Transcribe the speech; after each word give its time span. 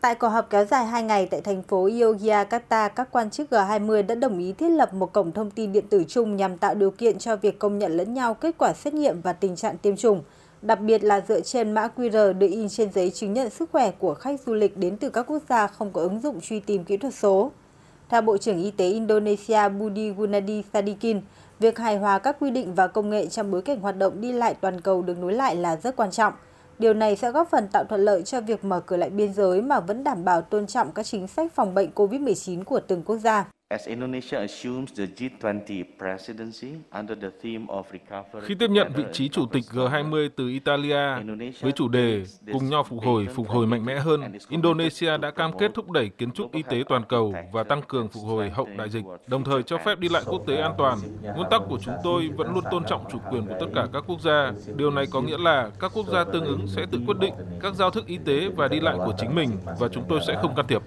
Tại 0.00 0.14
cuộc 0.14 0.28
họp 0.28 0.50
kéo 0.50 0.64
dài 0.64 0.86
2 0.86 1.02
ngày 1.02 1.26
tại 1.26 1.40
thành 1.40 1.62
phố 1.62 1.88
Yogyakarta, 2.00 2.88
các 2.88 3.08
quan 3.12 3.30
chức 3.30 3.50
G20 3.50 4.06
đã 4.06 4.14
đồng 4.14 4.38
ý 4.38 4.52
thiết 4.52 4.68
lập 4.68 4.94
một 4.94 5.12
cổng 5.12 5.32
thông 5.32 5.50
tin 5.50 5.72
điện 5.72 5.84
tử 5.90 6.04
chung 6.08 6.36
nhằm 6.36 6.58
tạo 6.58 6.74
điều 6.74 6.90
kiện 6.90 7.18
cho 7.18 7.36
việc 7.36 7.58
công 7.58 7.78
nhận 7.78 7.96
lẫn 7.96 8.14
nhau 8.14 8.34
kết 8.34 8.54
quả 8.58 8.72
xét 8.72 8.94
nghiệm 8.94 9.20
và 9.20 9.32
tình 9.32 9.56
trạng 9.56 9.78
tiêm 9.78 9.96
chủng, 9.96 10.22
đặc 10.62 10.80
biệt 10.80 11.04
là 11.04 11.20
dựa 11.28 11.40
trên 11.40 11.72
mã 11.72 11.88
QR 11.96 12.38
được 12.38 12.46
in 12.46 12.68
trên 12.68 12.92
giấy 12.92 13.10
chứng 13.10 13.32
nhận 13.32 13.50
sức 13.50 13.70
khỏe 13.72 13.90
của 13.90 14.14
khách 14.14 14.40
du 14.46 14.54
lịch 14.54 14.76
đến 14.76 14.96
từ 14.96 15.10
các 15.10 15.22
quốc 15.22 15.42
gia 15.48 15.66
không 15.66 15.92
có 15.92 16.00
ứng 16.00 16.20
dụng 16.20 16.40
truy 16.40 16.60
tìm 16.60 16.84
kỹ 16.84 16.96
thuật 16.96 17.14
số. 17.14 17.50
Theo 18.08 18.22
Bộ 18.22 18.38
trưởng 18.38 18.62
Y 18.62 18.70
tế 18.70 18.84
Indonesia 18.84 19.68
Budi 19.68 20.10
Gunadi 20.10 20.62
Sadikin, 20.72 21.20
việc 21.58 21.78
hài 21.78 21.96
hòa 21.96 22.18
các 22.18 22.36
quy 22.40 22.50
định 22.50 22.74
và 22.74 22.86
công 22.86 23.10
nghệ 23.10 23.26
trong 23.26 23.50
bối 23.50 23.62
cảnh 23.62 23.80
hoạt 23.80 23.96
động 23.96 24.20
đi 24.20 24.32
lại 24.32 24.54
toàn 24.54 24.80
cầu 24.80 25.02
được 25.02 25.18
nối 25.18 25.32
lại 25.32 25.56
là 25.56 25.76
rất 25.76 25.96
quan 25.96 26.10
trọng– 26.10 26.32
Điều 26.80 26.94
này 26.94 27.16
sẽ 27.16 27.30
góp 27.30 27.50
phần 27.50 27.68
tạo 27.72 27.84
thuận 27.84 28.00
lợi 28.00 28.22
cho 28.22 28.40
việc 28.40 28.64
mở 28.64 28.80
cửa 28.80 28.96
lại 28.96 29.10
biên 29.10 29.32
giới 29.32 29.62
mà 29.62 29.80
vẫn 29.80 30.04
đảm 30.04 30.24
bảo 30.24 30.42
tôn 30.42 30.66
trọng 30.66 30.92
các 30.92 31.06
chính 31.06 31.28
sách 31.28 31.52
phòng 31.54 31.74
bệnh 31.74 31.90
COVID-19 31.94 32.64
của 32.64 32.80
từng 32.80 33.02
quốc 33.02 33.16
gia. 33.16 33.50
Khi 38.42 38.54
tiếp 38.54 38.70
nhận 38.70 38.92
vị 38.96 39.04
trí 39.12 39.28
chủ 39.28 39.46
tịch 39.46 39.64
G20 39.72 40.28
từ 40.36 40.48
Italia 40.48 41.22
với 41.60 41.72
chủ 41.72 41.88
đề 41.88 42.24
Cùng 42.52 42.70
nhau 42.70 42.84
phục 42.84 42.98
hồi, 43.04 43.26
phục 43.34 43.48
hồi 43.48 43.66
mạnh 43.66 43.84
mẽ 43.84 43.98
hơn, 43.98 44.20
Indonesia 44.48 45.16
đã 45.16 45.30
cam 45.30 45.58
kết 45.58 45.70
thúc 45.74 45.90
đẩy 45.90 46.08
kiến 46.08 46.30
trúc 46.30 46.52
y 46.52 46.62
tế 46.62 46.82
toàn 46.88 47.02
cầu 47.08 47.34
và 47.52 47.62
tăng 47.62 47.82
cường 47.82 48.08
phục 48.08 48.22
hồi 48.24 48.50
hậu 48.50 48.68
đại 48.78 48.88
dịch, 48.90 49.04
đồng 49.26 49.44
thời 49.44 49.62
cho 49.62 49.78
phép 49.78 49.98
đi 49.98 50.08
lại 50.08 50.22
quốc 50.26 50.42
tế 50.46 50.56
an 50.56 50.72
toàn. 50.78 50.98
Nguyên 51.22 51.48
tắc 51.50 51.62
của 51.68 51.78
chúng 51.80 51.94
tôi 52.04 52.28
vẫn 52.36 52.54
luôn 52.54 52.64
tôn 52.70 52.84
trọng 52.84 53.04
chủ 53.12 53.18
quyền 53.30 53.46
của 53.46 53.54
tất 53.60 53.66
cả 53.74 53.86
các 53.92 54.04
quốc 54.06 54.20
gia. 54.20 54.52
Điều 54.76 54.90
này 54.90 55.06
có 55.10 55.20
nghĩa 55.20 55.38
là 55.38 55.70
các 55.80 55.92
quốc 55.94 56.06
gia 56.12 56.24
tương 56.24 56.44
ứng 56.44 56.66
sẽ 56.66 56.86
tự 56.90 57.00
quyết 57.06 57.18
định 57.20 57.34
các 57.60 57.74
giao 57.74 57.90
thức 57.90 58.06
y 58.06 58.18
tế 58.24 58.48
và 58.56 58.68
đi 58.68 58.80
lại 58.80 58.96
của 58.96 59.12
chính 59.18 59.34
mình 59.34 59.50
và 59.78 59.88
chúng 59.88 60.04
tôi 60.08 60.20
sẽ 60.26 60.36
không 60.42 60.54
can 60.54 60.66
thiệp. 60.66 60.82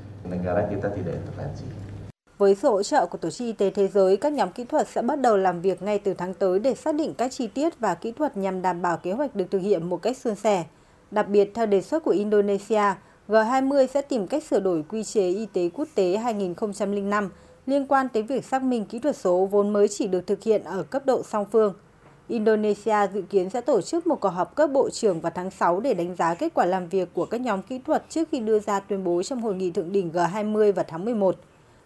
Với 2.38 2.56
sự 2.56 2.70
hỗ 2.70 2.84
trợ 2.84 3.06
của 3.06 3.18
Tổ 3.18 3.30
chức 3.30 3.46
Y 3.46 3.54
tế 3.54 3.70
Thế 3.70 3.88
giới, 3.88 4.18
các 4.18 4.34
nhóm 4.34 4.52
kỹ 4.52 4.64
thuật 4.64 4.88
sẽ 4.88 5.02
bắt 5.02 5.20
đầu 5.22 5.38
làm 5.38 5.62
việc 5.62 5.82
ngay 5.82 6.00
từ 6.00 6.14
tháng 6.14 6.34
tới 6.34 6.60
để 6.60 6.76
xác 6.76 6.96
định 6.96 7.14
các 7.14 7.32
chi 7.32 7.48
tiết 7.48 7.80
và 7.80 7.96
kỹ 7.96 8.12
thuật 8.12 8.38
nhằm 8.38 8.62
đảm 8.62 8.82
bảo 8.82 8.98
kế 8.98 9.12
hoạch 9.12 9.36
được 9.36 9.46
thực 9.52 9.60
hiện 9.60 9.90
một 9.90 10.02
cách 10.02 10.18
suôn 10.18 10.36
sẻ. 10.36 10.64
Đặc 11.12 11.28
biệt, 11.28 11.52
theo 11.54 11.66
đề 11.66 11.82
xuất 11.82 12.04
của 12.04 12.12
Indonesia, 12.12 12.84
G20 13.28 13.88
sẽ 13.88 14.02
tìm 14.02 14.28
cách 14.28 14.44
sửa 14.44 14.60
đổi 14.60 14.84
quy 14.90 15.04
chế 15.04 15.28
y 15.28 15.46
tế 15.46 15.70
quốc 15.74 15.88
tế 15.96 16.18
2005 16.18 17.30
liên 17.66 17.88
quan 17.88 18.10
tới 18.10 18.24
việc 18.24 18.46
xác 18.46 18.64
minh 18.64 18.86
kỹ 18.86 19.00
thuật 19.00 19.18
số 19.18 19.46
vốn 19.52 19.74
mới 19.74 19.88
chỉ 19.88 20.08
được 20.08 20.28
thực 20.28 20.44
hiện 20.44 20.64
ở 20.64 20.84
cấp 20.84 21.06
độ 21.06 21.24
song 21.24 21.46
phương. 21.52 21.74
Indonesia 22.28 23.08
dự 23.14 23.22
kiến 23.22 23.50
sẽ 23.50 23.62
tổ 23.62 23.82
chức 23.82 24.08
một 24.08 24.22
cuộc 24.22 24.30
họp 24.30 24.56
cấp 24.56 24.70
bộ 24.74 24.90
trưởng 24.90 25.22
vào 25.22 25.32
tháng 25.36 25.52
6 25.52 25.80
để 25.80 25.94
đánh 25.94 26.16
giá 26.16 26.34
kết 26.34 26.54
quả 26.54 26.66
làm 26.66 26.88
việc 26.88 27.14
của 27.14 27.26
các 27.26 27.42
nhóm 27.42 27.62
kỹ 27.62 27.80
thuật 27.86 28.04
trước 28.10 28.28
khi 28.32 28.40
đưa 28.40 28.60
ra 28.60 28.80
tuyên 28.80 29.04
bố 29.04 29.24
trong 29.24 29.42
hội 29.42 29.56
nghị 29.56 29.72
thượng 29.72 29.92
đỉnh 29.92 30.12
G20 30.12 30.74
vào 30.74 30.86
tháng 30.88 31.06
11. 31.06 31.36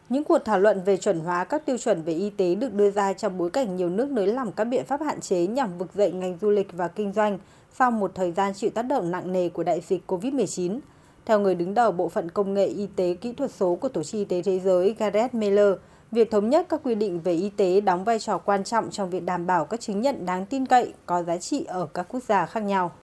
Những 0.09 0.23
cuộc 0.23 0.39
thảo 0.45 0.59
luận 0.59 0.81
về 0.85 0.97
chuẩn 0.97 1.19
hóa 1.19 1.43
các 1.43 1.65
tiêu 1.65 1.77
chuẩn 1.77 2.01
về 2.01 2.13
y 2.13 2.29
tế 2.29 2.55
được 2.55 2.73
đưa 2.73 2.91
ra 2.91 3.13
trong 3.13 3.37
bối 3.37 3.49
cảnh 3.49 3.75
nhiều 3.75 3.89
nước 3.89 4.09
nới 4.09 4.27
lỏng 4.27 4.51
các 4.51 4.63
biện 4.63 4.85
pháp 4.85 5.01
hạn 5.01 5.21
chế 5.21 5.47
nhằm 5.47 5.77
vực 5.77 5.93
dậy 5.93 6.11
ngành 6.11 6.37
du 6.41 6.49
lịch 6.49 6.73
và 6.73 6.87
kinh 6.87 7.13
doanh 7.13 7.39
sau 7.73 7.91
một 7.91 8.11
thời 8.15 8.31
gian 8.31 8.53
chịu 8.53 8.69
tác 8.69 8.81
động 8.81 9.11
nặng 9.11 9.31
nề 9.31 9.49
của 9.49 9.63
đại 9.63 9.81
dịch 9.87 10.03
COVID-19. 10.07 10.79
Theo 11.25 11.39
người 11.39 11.55
đứng 11.55 11.73
đầu 11.73 11.91
Bộ 11.91 12.09
phận 12.09 12.31
Công 12.31 12.53
nghệ 12.53 12.65
Y 12.65 12.87
tế 12.95 13.13
Kỹ 13.21 13.33
thuật 13.33 13.51
số 13.51 13.75
của 13.75 13.89
Tổ 13.89 14.03
chức 14.03 14.19
Y 14.19 14.25
tế 14.25 14.41
Thế 14.41 14.59
giới 14.59 14.95
Gareth 14.99 15.33
Miller, 15.33 15.73
việc 16.11 16.31
thống 16.31 16.49
nhất 16.49 16.65
các 16.69 16.81
quy 16.83 16.95
định 16.95 17.19
về 17.19 17.33
y 17.33 17.49
tế 17.49 17.81
đóng 17.81 18.03
vai 18.03 18.19
trò 18.19 18.37
quan 18.37 18.63
trọng 18.63 18.91
trong 18.91 19.09
việc 19.09 19.23
đảm 19.23 19.47
bảo 19.47 19.65
các 19.65 19.81
chứng 19.81 20.01
nhận 20.01 20.25
đáng 20.25 20.45
tin 20.45 20.65
cậy 20.65 20.93
có 21.05 21.23
giá 21.23 21.37
trị 21.37 21.65
ở 21.65 21.87
các 21.93 22.05
quốc 22.09 22.23
gia 22.23 22.45
khác 22.45 22.59
nhau. 22.59 22.91